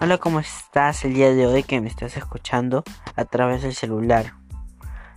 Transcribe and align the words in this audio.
Hola, 0.00 0.18
¿cómo 0.18 0.38
estás 0.38 1.04
el 1.04 1.14
día 1.14 1.34
de 1.34 1.44
hoy 1.48 1.64
que 1.64 1.80
me 1.80 1.88
estás 1.88 2.16
escuchando 2.16 2.84
a 3.16 3.24
través 3.24 3.62
del 3.62 3.74
celular? 3.74 4.34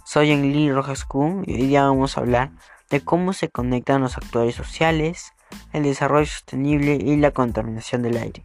Soy 0.05 0.31
Enli 0.31 0.71
Rojas 0.71 1.05
Kuhn 1.05 1.44
y 1.46 1.54
hoy 1.54 1.67
día 1.67 1.83
vamos 1.83 2.17
a 2.17 2.21
hablar 2.21 2.49
de 2.89 2.99
cómo 2.99 3.33
se 3.33 3.47
conectan 3.47 4.01
los 4.01 4.17
actores 4.17 4.55
sociales, 4.55 5.33
el 5.72 5.83
desarrollo 5.83 6.26
sostenible 6.26 6.96
y 6.96 7.15
la 7.17 7.29
contaminación 7.29 8.01
del 8.01 8.17
aire. 8.17 8.44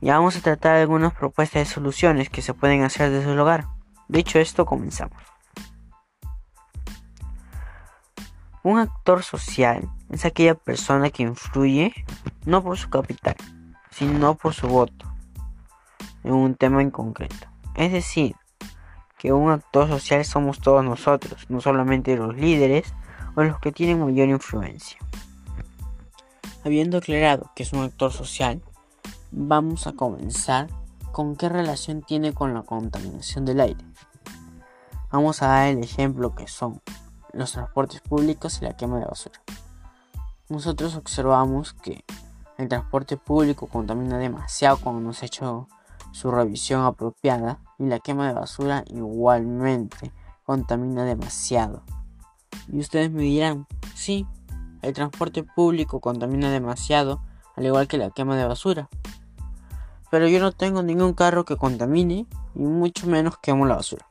Y 0.00 0.08
vamos 0.08 0.36
a 0.36 0.40
tratar 0.40 0.74
algunas 0.74 1.14
propuestas 1.14 1.68
de 1.68 1.72
soluciones 1.72 2.28
que 2.28 2.42
se 2.42 2.52
pueden 2.52 2.82
hacer 2.82 3.12
desde 3.12 3.30
el 3.30 3.38
hogar. 3.38 3.68
Dicho 4.08 4.40
esto, 4.40 4.66
comenzamos. 4.66 5.22
Un 8.64 8.80
actor 8.80 9.22
social 9.22 9.88
es 10.10 10.24
aquella 10.24 10.56
persona 10.56 11.10
que 11.10 11.22
influye 11.22 11.94
no 12.44 12.60
por 12.64 12.76
su 12.76 12.90
capital, 12.90 13.36
sino 13.92 14.34
por 14.34 14.54
su 14.54 14.66
voto 14.68 15.06
en 16.24 16.32
un 16.32 16.54
tema 16.54 16.82
en 16.82 16.90
concreto. 16.90 17.46
Es 17.74 17.92
decir, 17.92 18.36
que 19.18 19.32
un 19.32 19.50
actor 19.50 19.88
social 19.88 20.24
somos 20.24 20.60
todos 20.60 20.84
nosotros, 20.84 21.46
no 21.48 21.60
solamente 21.60 22.16
los 22.16 22.34
líderes 22.34 22.92
o 23.36 23.42
los 23.42 23.58
que 23.60 23.72
tienen 23.72 24.04
mayor 24.04 24.28
influencia. 24.28 24.98
Habiendo 26.64 26.98
aclarado 26.98 27.50
que 27.54 27.62
es 27.62 27.72
un 27.72 27.82
actor 27.82 28.12
social, 28.12 28.62
vamos 29.30 29.86
a 29.86 29.92
comenzar 29.92 30.68
con 31.12 31.36
qué 31.36 31.48
relación 31.48 32.02
tiene 32.02 32.32
con 32.32 32.54
la 32.54 32.62
contaminación 32.62 33.44
del 33.44 33.60
aire. 33.60 33.84
Vamos 35.10 35.42
a 35.42 35.48
dar 35.48 35.68
el 35.68 35.82
ejemplo 35.82 36.34
que 36.34 36.46
son 36.46 36.80
los 37.32 37.52
transportes 37.52 38.00
públicos 38.00 38.58
y 38.60 38.64
la 38.64 38.76
quema 38.76 38.98
de 38.98 39.06
basura. 39.06 39.40
Nosotros 40.48 40.96
observamos 40.96 41.74
que 41.74 42.04
el 42.62 42.68
transporte 42.68 43.16
público 43.16 43.66
contamina 43.66 44.18
demasiado 44.18 44.78
cuando 44.78 45.00
no 45.00 45.12
se 45.12 45.24
ha 45.24 45.26
hecho 45.26 45.68
su 46.12 46.30
revisión 46.30 46.84
apropiada 46.84 47.58
y 47.78 47.86
la 47.86 47.98
quema 47.98 48.28
de 48.28 48.34
basura 48.34 48.84
igualmente 48.86 50.12
contamina 50.44 51.04
demasiado. 51.04 51.82
Y 52.72 52.78
ustedes 52.78 53.10
me 53.10 53.22
dirán, 53.22 53.66
sí, 53.94 54.26
el 54.80 54.92
transporte 54.92 55.42
público 55.42 56.00
contamina 56.00 56.50
demasiado, 56.50 57.20
al 57.56 57.66
igual 57.66 57.88
que 57.88 57.98
la 57.98 58.10
quema 58.10 58.36
de 58.36 58.46
basura. 58.46 58.88
Pero 60.10 60.28
yo 60.28 60.38
no 60.38 60.52
tengo 60.52 60.82
ningún 60.82 61.14
carro 61.14 61.44
que 61.44 61.56
contamine 61.56 62.26
y 62.54 62.60
mucho 62.60 63.08
menos 63.08 63.38
quemo 63.38 63.66
la 63.66 63.76
basura. 63.76 64.06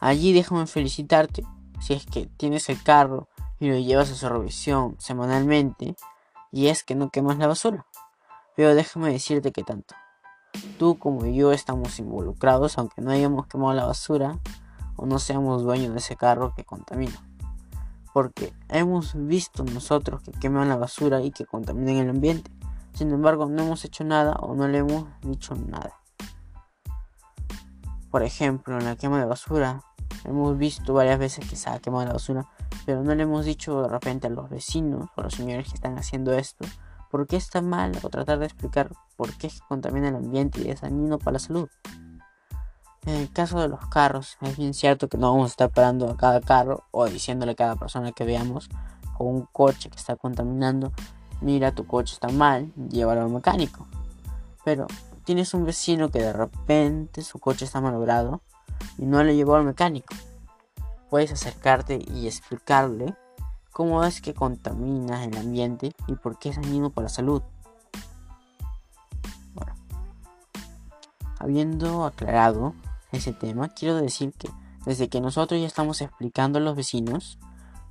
Allí 0.00 0.34
déjame 0.34 0.66
felicitarte 0.66 1.44
si 1.80 1.94
es 1.94 2.04
que 2.04 2.26
tienes 2.36 2.68
el 2.68 2.82
carro 2.82 3.28
y 3.58 3.70
lo 3.70 3.78
llevas 3.78 4.10
a 4.10 4.14
su 4.14 4.28
revisión 4.28 4.96
semanalmente 4.98 5.96
y 6.56 6.68
es 6.68 6.84
que 6.84 6.94
no 6.94 7.10
quemas 7.10 7.36
la 7.36 7.46
basura. 7.46 7.84
Pero 8.56 8.74
déjame 8.74 9.12
decirte 9.12 9.52
que 9.52 9.62
tanto 9.62 9.94
tú 10.78 10.98
como 10.98 11.26
yo 11.26 11.52
estamos 11.52 11.98
involucrados 11.98 12.78
aunque 12.78 13.02
no 13.02 13.10
hayamos 13.10 13.46
quemado 13.46 13.74
la 13.74 13.84
basura 13.84 14.38
o 14.96 15.04
no 15.04 15.18
seamos 15.18 15.62
dueños 15.62 15.92
de 15.92 15.98
ese 15.98 16.16
carro 16.16 16.54
que 16.56 16.64
contamina. 16.64 17.22
Porque 18.14 18.54
hemos 18.70 19.12
visto 19.14 19.64
nosotros 19.64 20.22
que 20.22 20.32
queman 20.32 20.70
la 20.70 20.76
basura 20.76 21.20
y 21.20 21.30
que 21.30 21.44
contaminan 21.44 21.96
el 21.96 22.08
ambiente. 22.08 22.50
Sin 22.94 23.10
embargo, 23.10 23.44
no 23.44 23.62
hemos 23.62 23.84
hecho 23.84 24.04
nada 24.04 24.36
o 24.36 24.54
no 24.54 24.66
le 24.66 24.78
hemos 24.78 25.04
dicho 25.20 25.54
nada. 25.54 25.92
Por 28.10 28.22
ejemplo, 28.22 28.78
en 28.78 28.86
la 28.86 28.96
quema 28.96 29.18
de 29.18 29.26
basura, 29.26 29.82
hemos 30.24 30.56
visto 30.56 30.94
varias 30.94 31.18
veces 31.18 31.46
que 31.46 31.56
se 31.56 31.68
ha 31.68 31.78
quemado 31.80 32.06
la 32.06 32.14
basura 32.14 32.46
pero 32.84 33.02
no 33.02 33.14
le 33.14 33.24
hemos 33.24 33.44
dicho 33.44 33.82
de 33.82 33.88
repente 33.88 34.26
a 34.26 34.30
los 34.30 34.48
vecinos 34.48 35.08
o 35.16 35.20
a 35.20 35.24
los 35.24 35.34
señores 35.34 35.68
que 35.68 35.74
están 35.74 35.98
haciendo 35.98 36.32
esto 36.32 36.66
por 37.10 37.26
qué 37.26 37.36
está 37.36 37.62
mal 37.62 37.92
o 38.02 38.08
tratar 38.10 38.38
de 38.38 38.46
explicar 38.46 38.90
por 39.16 39.32
qué 39.38 39.50
contamina 39.68 40.08
el 40.08 40.16
ambiente 40.16 40.60
y 40.60 40.70
es 40.70 40.82
dañino 40.82 41.18
para 41.18 41.32
la 41.32 41.38
salud. 41.38 41.68
En 43.06 43.14
el 43.14 43.32
caso 43.32 43.60
de 43.60 43.68
los 43.68 43.86
carros, 43.86 44.36
es 44.40 44.56
bien 44.56 44.74
cierto 44.74 45.08
que 45.08 45.16
no 45.16 45.30
vamos 45.30 45.46
a 45.46 45.52
estar 45.52 45.70
parando 45.70 46.10
a 46.10 46.16
cada 46.16 46.40
carro 46.40 46.84
o 46.90 47.06
diciéndole 47.06 47.52
a 47.52 47.54
cada 47.54 47.76
persona 47.76 48.12
que 48.12 48.24
veamos 48.24 48.68
con 49.16 49.28
un 49.28 49.46
coche 49.52 49.88
que 49.88 49.96
está 49.96 50.16
contaminando, 50.16 50.92
mira 51.40 51.72
tu 51.72 51.86
coche 51.86 52.14
está 52.14 52.28
mal, 52.28 52.72
llévalo 52.90 53.22
al 53.22 53.30
mecánico. 53.30 53.86
Pero 54.64 54.88
tienes 55.24 55.54
un 55.54 55.64
vecino 55.64 56.10
que 56.10 56.18
de 56.18 56.32
repente 56.32 57.22
su 57.22 57.38
coche 57.38 57.64
está 57.64 57.80
malogrado 57.80 58.42
y 58.98 59.06
no 59.06 59.22
le 59.22 59.36
llevó 59.36 59.54
al 59.54 59.64
mecánico 59.64 60.14
puedes 61.16 61.32
acercarte 61.32 61.98
y 62.14 62.26
explicarle 62.26 63.14
cómo 63.72 64.04
es 64.04 64.20
que 64.20 64.34
contamina 64.34 65.24
el 65.24 65.34
ambiente 65.38 65.94
y 66.08 66.14
por 66.14 66.38
qué 66.38 66.50
es 66.50 66.56
dañino 66.56 66.90
para 66.90 67.04
la 67.04 67.08
salud. 67.08 67.42
Bueno, 69.54 69.72
habiendo 71.38 72.04
aclarado 72.04 72.74
ese 73.12 73.32
tema, 73.32 73.70
quiero 73.70 73.94
decir 73.94 74.34
que 74.34 74.50
desde 74.84 75.08
que 75.08 75.22
nosotros 75.22 75.58
ya 75.58 75.66
estamos 75.66 76.02
explicando 76.02 76.58
a 76.58 76.60
los 76.60 76.76
vecinos 76.76 77.38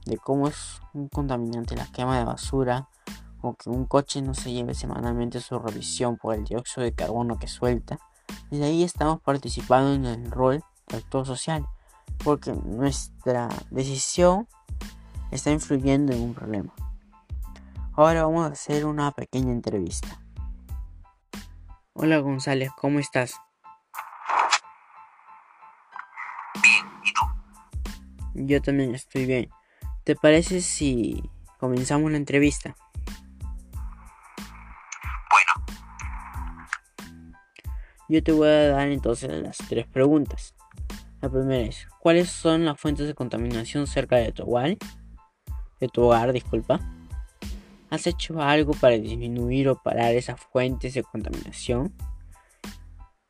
de 0.06 0.18
cómo 0.18 0.48
es 0.48 0.80
un 0.94 1.08
contaminante 1.08 1.76
la 1.76 1.92
quema 1.92 2.20
de 2.20 2.26
basura 2.26 2.90
o 3.42 3.56
que 3.56 3.72
un 3.72 3.86
coche 3.86 4.22
no 4.22 4.36
se 4.36 4.52
lleve 4.52 4.76
semanalmente 4.76 5.42
su 5.42 5.58
revisión 5.58 6.18
por 6.18 6.36
el 6.36 6.44
dióxido 6.44 6.84
de 6.84 6.94
carbono 6.94 7.40
que 7.40 7.48
suelta, 7.48 7.98
desde 8.52 8.66
ahí 8.66 8.84
estamos 8.84 9.20
participando 9.20 9.96
en 9.96 10.06
el 10.06 10.30
rol 10.30 10.64
de 10.90 10.98
actor 10.98 11.26
social 11.26 11.68
porque 12.26 12.54
nuestra 12.54 13.50
decisión 13.70 14.48
está 15.30 15.52
influyendo 15.52 16.12
en 16.12 16.24
un 16.24 16.34
problema. 16.34 16.74
Ahora 17.94 18.24
vamos 18.24 18.46
a 18.46 18.54
hacer 18.54 18.88
una 18.88 19.12
pequeña 19.12 19.52
entrevista. 19.52 20.20
Hola 21.94 22.18
González, 22.18 22.72
¿cómo 22.82 22.98
estás? 22.98 23.36
Bien, 26.64 26.86
¿y 27.04 27.14
tú? 27.14 27.22
Yo 28.48 28.60
también 28.60 28.96
estoy 28.96 29.28
bien. 29.28 29.50
¿Te 30.04 30.16
parece 30.16 30.62
si 30.62 31.30
comenzamos 31.60 32.10
la 32.10 32.18
entrevista? 32.18 32.76
Bueno. 35.30 35.76
Yo 38.10 38.24
te 38.24 38.32
voy 38.32 38.48
a 38.48 38.70
dar 38.70 38.88
entonces 38.88 39.30
las 39.30 39.58
tres 39.58 39.86
preguntas. 39.86 40.56
La 41.26 41.32
primera 41.32 41.64
es, 41.68 41.88
¿cuáles 41.98 42.30
son 42.30 42.66
las 42.66 42.80
fuentes 42.80 43.08
de 43.08 43.16
contaminación 43.16 43.88
cerca 43.88 44.18
de 44.18 44.32
tu 44.32 44.44
hogar? 44.44 44.78
De 45.80 45.88
tu 45.88 46.04
hogar, 46.04 46.32
disculpa. 46.32 46.80
¿Has 47.90 48.06
hecho 48.06 48.40
algo 48.44 48.74
para 48.74 49.00
disminuir 49.00 49.70
o 49.70 49.82
parar 49.82 50.14
esas 50.14 50.40
fuentes 50.40 50.94
de 50.94 51.02
contaminación? 51.02 51.96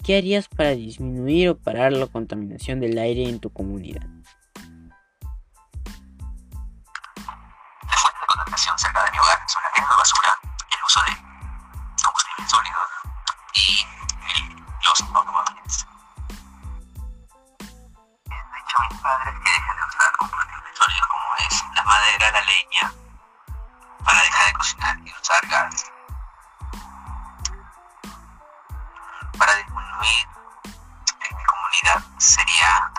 ¿Qué 0.04 0.18
harías 0.18 0.50
para 0.50 0.72
disminuir 0.72 1.48
o 1.48 1.58
parar 1.58 1.94
la 1.94 2.08
contaminación 2.08 2.82
del 2.82 2.98
aire 2.98 3.30
en 3.30 3.40
tu 3.40 3.50
comunidad? 3.50 4.06
Las 7.16 8.02
fuentes 8.02 8.20
de 8.20 8.28
contaminación 8.28 8.78
cerca 8.78 9.06
de 9.06 9.12
mi 9.12 9.20
hogar 9.20 9.38
son 9.48 9.62
la 9.64 9.70
de 9.72 9.96
basura, 9.96 10.38
el 10.44 10.84
uso 10.86 11.00
de 11.00 11.14
combustibles 12.04 12.52
sólidos 12.52 12.90
y 13.56 13.86
los 14.84 15.00
automóviles 15.00 15.95
padres 19.02 19.36
que 19.44 19.52
dejen 19.52 19.76
de 19.76 19.84
usar 19.84 20.12
combustibles 20.18 20.78
sólidos 20.78 21.08
como 21.08 21.36
es 21.38 21.64
la 21.76 21.84
madera, 21.84 22.32
la 22.32 22.42
leña, 22.42 22.94
para 24.04 24.22
dejar 24.22 24.46
de 24.48 24.54
cocinar 24.54 24.98
y 25.06 25.14
usar 25.14 25.48
gas. 25.48 25.92
Para 29.38 29.56
disminuir 29.56 30.28
en 31.30 31.38
mi 31.38 31.44
comunidad 31.44 32.04
sería 32.18 32.92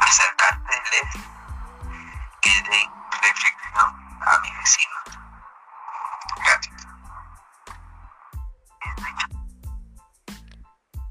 acercárteles 0.00 1.10
que 2.40 2.50
den 2.50 2.90
reflexión 3.22 4.20
a 4.22 4.38
mis 4.40 4.58
vecinos. 4.58 5.04
Gracias. 6.36 6.86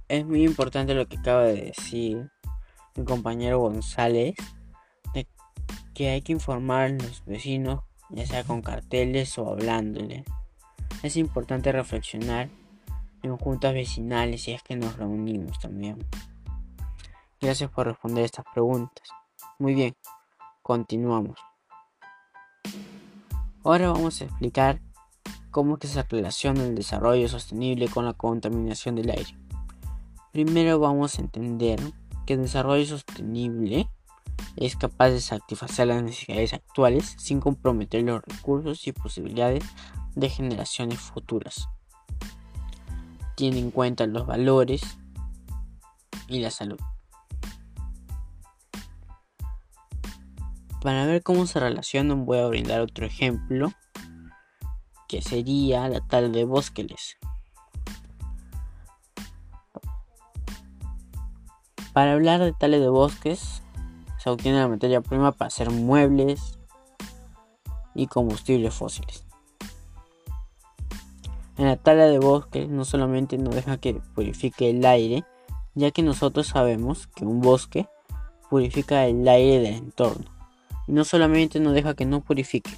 Es 0.09 0.25
muy 0.25 0.43
importante 0.43 0.93
lo 0.93 1.07
que 1.07 1.17
acaba 1.17 1.43
de 1.43 1.73
decir 1.75 2.32
mi 2.95 3.05
compañero 3.05 3.59
González 3.59 4.35
de 5.13 5.27
que 5.93 6.09
hay 6.09 6.21
que 6.21 6.31
informar 6.31 6.85
a 6.85 6.89
los 6.89 7.23
vecinos, 7.25 7.81
ya 8.09 8.25
sea 8.25 8.43
con 8.43 8.61
carteles 8.61 9.37
o 9.37 9.49
hablándoles. 9.49 10.25
Es 11.01 11.17
importante 11.17 11.71
reflexionar 11.71 12.49
en 13.23 13.37
juntas 13.37 13.73
vecinales 13.73 14.43
si 14.43 14.51
es 14.51 14.63
que 14.63 14.75
nos 14.75 14.95
reunimos 14.97 15.59
también. 15.59 15.97
Gracias 17.41 17.69
por 17.71 17.87
responder 17.87 18.25
estas 18.25 18.45
preguntas. 18.53 19.07
Muy 19.59 19.73
bien, 19.73 19.95
continuamos. 20.61 21.37
Ahora 23.63 23.91
vamos 23.91 24.21
a 24.21 24.25
explicar 24.25 24.81
cómo 25.51 25.77
que 25.77 25.87
se 25.87 26.03
relaciona 26.03 26.63
el 26.63 26.75
desarrollo 26.75 27.29
sostenible 27.29 27.87
con 27.87 28.05
la 28.05 28.13
contaminación 28.13 28.95
del 28.95 29.11
aire. 29.11 29.37
Primero 30.31 30.79
vamos 30.79 31.17
a 31.17 31.21
entender 31.21 31.79
que 32.25 32.33
el 32.33 32.41
desarrollo 32.41 32.85
sostenible 32.85 33.89
es 34.55 34.75
capaz 34.75 35.09
de 35.09 35.21
satisfacer 35.21 35.87
las 35.87 36.03
necesidades 36.03 36.53
actuales 36.53 37.15
sin 37.17 37.39
comprometer 37.39 38.03
los 38.03 38.21
recursos 38.21 38.85
y 38.87 38.91
posibilidades 38.91 39.63
de 40.15 40.29
generaciones 40.29 40.99
futuras. 40.99 41.67
tiene 43.35 43.59
en 43.59 43.71
cuenta 43.71 44.05
los 44.05 44.27
valores 44.27 44.83
y 46.27 46.39
la 46.39 46.51
salud. 46.51 46.79
Para 50.81 51.05
ver 51.05 51.23
cómo 51.23 51.47
se 51.47 51.59
relacionan 51.59 52.25
voy 52.25 52.39
a 52.39 52.47
brindar 52.47 52.81
otro 52.81 53.05
ejemplo 53.05 53.71
que 55.07 55.21
sería 55.21 55.87
la 55.89 56.05
tala 56.07 56.27
de 56.27 56.43
bosques. 56.43 57.17
Para 61.93 62.13
hablar 62.13 62.41
de 62.41 62.53
tala 62.53 62.79
de 62.79 62.89
bosques 62.89 63.61
se 64.17 64.29
obtiene 64.29 64.59
la 64.59 64.67
materia 64.67 65.01
prima 65.01 65.31
para 65.31 65.47
hacer 65.47 65.69
muebles 65.69 66.57
y 67.93 68.07
combustibles 68.07 68.73
fósiles. 68.73 69.25
En 71.57 71.67
la 71.67 71.75
tala 71.75 72.05
de 72.05 72.17
bosques 72.17 72.67
no 72.67 72.83
solamente 72.83 73.37
no 73.37 73.51
deja 73.51 73.77
que 73.77 73.93
purifique 74.15 74.71
el 74.71 74.83
aire, 74.83 75.23
ya 75.75 75.91
que 75.91 76.01
nosotros 76.01 76.47
sabemos 76.47 77.05
que 77.07 77.25
un 77.25 77.41
bosque 77.41 77.87
purifica 78.49 79.05
el 79.05 79.27
aire 79.27 79.59
del 79.59 79.75
entorno. 79.75 80.25
No 80.87 81.03
solamente 81.03 81.59
no 81.59 81.73
deja 81.73 81.93
que 81.93 82.05
no 82.05 82.21
purifique, 82.21 82.71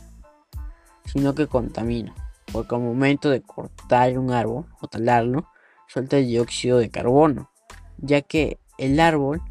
sino 1.06 1.34
que 1.36 1.48
contamina, 1.48 2.14
porque 2.52 2.76
al 2.76 2.82
momento 2.82 3.30
de 3.30 3.42
cortar 3.42 4.18
un 4.18 4.32
árbol 4.32 4.66
o 4.82 4.88
talarlo, 4.88 5.48
suelta 5.88 6.18
el 6.18 6.28
dióxido 6.28 6.80
de 6.80 6.90
carbono, 6.90 7.50
ya 7.98 8.22
que 8.22 8.60
el 8.77 9.00
árbol 9.00 9.42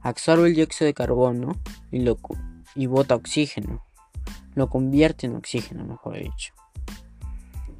absorbe 0.00 0.48
el 0.48 0.54
dióxido 0.54 0.86
de 0.86 0.94
carbono 0.94 1.52
y, 1.90 2.00
lo, 2.00 2.18
y 2.74 2.86
bota 2.86 3.14
oxígeno, 3.14 3.84
lo 4.54 4.68
convierte 4.68 5.26
en 5.26 5.36
oxígeno, 5.36 5.84
mejor 5.84 6.18
dicho. 6.18 6.54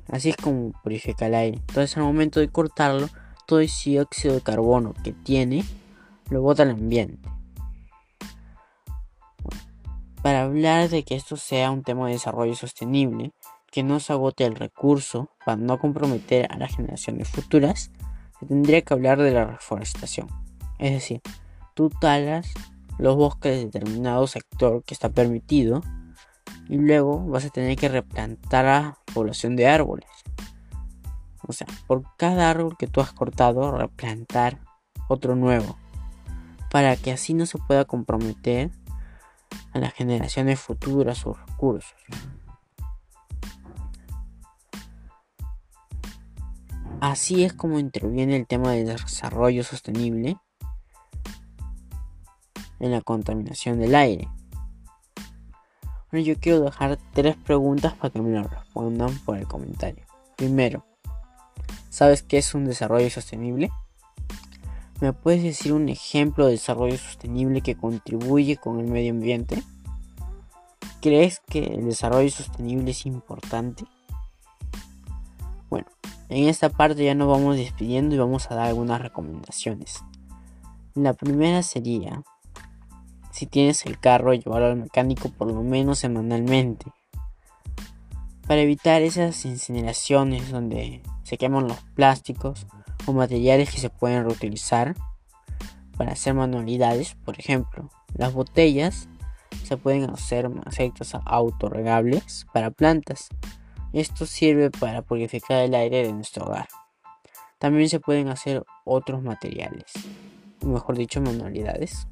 Así 0.09 0.31
es 0.31 0.37
como 0.37 0.73
purifica 0.83 1.27
el 1.27 1.35
aire. 1.35 1.59
Entonces 1.59 1.97
al 1.97 2.03
momento 2.03 2.41
de 2.41 2.49
cortarlo, 2.49 3.09
todo 3.47 3.61
ese 3.61 3.91
dióxido 3.91 4.35
de 4.35 4.41
carbono 4.41 4.95
que 5.05 5.13
tiene, 5.13 5.65
lo 6.31 6.43
bota 6.43 6.65
al 6.65 6.71
ambiente. 6.71 7.29
Para 10.23 10.43
hablar 10.43 10.91
de 10.91 11.03
que 11.05 11.15
esto 11.15 11.37
sea 11.37 11.71
un 11.71 11.83
tema 11.83 12.07
de 12.07 12.13
desarrollo 12.13 12.55
sostenible, 12.55 13.33
que 13.71 13.83
no 13.83 14.01
se 14.01 14.13
agote 14.13 14.45
el 14.45 14.57
recurso 14.57 15.31
para 15.47 15.57
no 15.57 15.79
comprometer 15.79 16.47
a 16.53 16.59
las 16.59 16.77
generaciones 16.77 17.29
futuras, 17.29 17.91
se 18.39 18.47
tendría 18.47 18.83
que 18.83 18.93
hablar 18.93 19.23
de 19.23 19.31
la 19.31 19.47
reforestación. 19.47 20.29
Es 20.81 20.93
decir, 20.93 21.21
tú 21.75 21.91
talas 21.91 22.49
los 22.99 23.15
bosques 23.15 23.55
de 23.55 23.65
determinado 23.67 24.27
sector 24.27 24.83
que 24.83 24.95
está 24.95 25.11
permitido 25.11 25.83
y 26.71 26.79
luego 26.79 27.27
vas 27.27 27.45
a 27.45 27.51
tener 27.51 27.77
que 27.77 27.91
replantar 27.91 28.67
a 28.67 28.99
población 29.13 29.57
de 29.57 29.69
árboles. 29.69 30.09
O 31.47 31.53
sea, 31.53 31.67
por 31.87 32.05
cada 32.17 32.49
árbol 32.49 32.79
que 32.79 32.87
tú 32.87 33.03
has 33.03 33.13
cortado, 33.13 33.71
replantar 33.73 34.59
otro 35.07 35.37
nuevo. 35.37 35.77
Para 36.71 36.97
que 36.97 37.13
así 37.13 37.35
no 37.35 37.45
se 37.45 37.59
pueda 37.59 37.85
comprometer 37.85 38.71
a 39.73 39.81
las 39.81 39.93
generaciones 39.93 40.61
futuras 40.61 41.19
sus 41.19 41.39
recursos. 41.47 41.95
Así 47.03 47.45
es 47.45 47.53
como 47.53 47.79
interviene 47.79 48.37
el 48.37 48.47
tema 48.47 48.73
del 48.73 48.87
desarrollo 48.87 49.63
sostenible 49.63 50.39
en 52.81 52.91
la 52.91 53.03
contaminación 53.03 53.79
del 53.79 53.95
aire. 53.95 54.29
Bueno, 56.11 56.27
yo 56.27 56.35
quiero 56.41 56.61
dejar 56.61 56.99
tres 57.13 57.37
preguntas 57.37 57.93
para 57.95 58.11
que 58.11 58.21
me 58.21 58.31
lo 58.31 58.43
respondan 58.43 59.17
por 59.21 59.37
el 59.37 59.47
comentario. 59.47 60.05
Primero, 60.37 60.85
¿sabes 61.89 62.23
qué 62.23 62.39
es 62.39 62.55
un 62.55 62.65
desarrollo 62.65 63.09
sostenible? 63.11 63.71
¿Me 65.01 65.13
puedes 65.13 65.43
decir 65.43 65.73
un 65.73 65.89
ejemplo 65.89 66.47
de 66.47 66.53
desarrollo 66.53 66.99
sostenible 66.99 67.61
que 67.61 67.77
contribuye 67.77 68.57
con 68.57 68.81
el 68.81 68.87
medio 68.87 69.13
ambiente? 69.13 69.63
¿Crees 71.01 71.41
que 71.41 71.65
el 71.65 71.85
desarrollo 71.85 72.29
sostenible 72.31 72.91
es 72.91 73.07
importante? 73.07 73.85
Bueno, 75.71 75.87
en 76.29 76.49
esta 76.49 76.69
parte 76.69 77.05
ya 77.05 77.15
nos 77.15 77.29
vamos 77.29 77.57
despidiendo 77.57 78.15
y 78.15 78.19
vamos 78.19 78.51
a 78.51 78.57
dar 78.57 78.67
algunas 78.67 79.01
recomendaciones. 79.01 80.03
La 80.95 81.15
primera 81.15 81.63
sería 81.63 82.23
si 83.41 83.47
tienes 83.47 83.87
el 83.87 83.99
carro, 83.99 84.35
llevarlo 84.35 84.67
al 84.67 84.77
mecánico 84.77 85.31
por 85.31 85.51
lo 85.51 85.63
menos 85.63 86.01
semanalmente. 86.01 86.85
Para 88.47 88.61
evitar 88.61 89.01
esas 89.01 89.47
incineraciones 89.47 90.51
donde 90.51 91.01
se 91.23 91.39
queman 91.39 91.67
los 91.67 91.79
plásticos 91.95 92.67
o 93.07 93.15
materiales 93.15 93.71
que 93.71 93.81
se 93.81 93.89
pueden 93.89 94.25
reutilizar 94.25 94.95
para 95.97 96.13
hacer 96.13 96.35
manualidades, 96.35 97.15
por 97.15 97.41
ejemplo, 97.41 97.89
las 98.13 98.35
botellas 98.35 99.09
se 99.65 99.79
pueden 99.79 100.11
hacer 100.11 100.51
aceites 100.67 101.15
autorregables 101.25 102.47
para 102.53 102.71
plantas. 102.71 103.31
Esto 103.95 104.27
sirve 104.27 104.71
para 104.71 105.01
purificar 105.01 105.63
el 105.63 105.75
aire 105.75 106.07
de 106.07 106.13
nuestro 106.13 106.45
hogar. 106.45 106.69
También 107.59 107.89
se 107.89 108.01
pueden 108.01 108.29
hacer 108.29 108.65
otros 108.85 109.23
materiales, 109.23 109.95
mejor 110.63 110.99
dicho, 110.99 111.23
manualidades. 111.23 112.07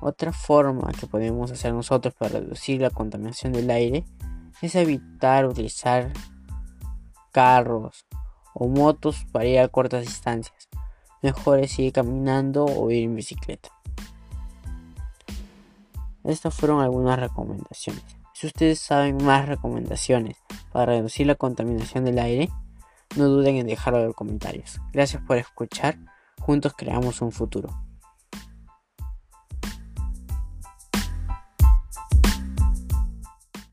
Otra 0.00 0.32
forma 0.32 0.92
que 0.92 1.06
podemos 1.06 1.50
hacer 1.50 1.72
nosotros 1.72 2.14
para 2.14 2.40
reducir 2.40 2.80
la 2.80 2.90
contaminación 2.90 3.52
del 3.52 3.70
aire 3.70 4.04
es 4.60 4.74
evitar 4.74 5.46
utilizar 5.46 6.12
carros 7.32 8.06
o 8.54 8.68
motos 8.68 9.26
para 9.32 9.46
ir 9.46 9.58
a 9.58 9.68
cortas 9.68 10.02
distancias. 10.02 10.68
Mejor 11.22 11.60
es 11.60 11.78
ir 11.78 11.92
caminando 11.92 12.64
o 12.64 12.90
ir 12.90 13.04
en 13.04 13.14
bicicleta. 13.14 13.70
Estas 16.24 16.54
fueron 16.54 16.82
algunas 16.82 17.18
recomendaciones. 17.18 18.04
Si 18.34 18.46
ustedes 18.46 18.80
saben 18.80 19.24
más 19.24 19.46
recomendaciones 19.46 20.36
para 20.72 20.92
reducir 20.92 21.26
la 21.26 21.36
contaminación 21.36 22.04
del 22.04 22.18
aire, 22.18 22.50
no 23.16 23.28
duden 23.28 23.56
en 23.56 23.66
dejarlo 23.66 24.00
en 24.00 24.06
los 24.06 24.14
comentarios. 24.14 24.80
Gracias 24.92 25.22
por 25.22 25.38
escuchar. 25.38 25.98
Juntos 26.40 26.74
creamos 26.76 27.22
un 27.22 27.32
futuro. 27.32 27.85